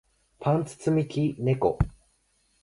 [0.39, 1.77] パンツ積み木猫